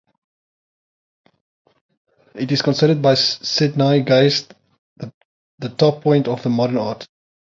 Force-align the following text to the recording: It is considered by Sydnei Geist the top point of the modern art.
It 2.33 2.51
is 2.51 2.63
considered 2.63 3.03
by 3.03 3.13
Sydnei 3.13 4.03
Geist 4.03 4.55
the 4.97 5.69
top 5.69 6.01
point 6.01 6.27
of 6.27 6.41
the 6.41 6.49
modern 6.49 6.77
art. 6.77 7.07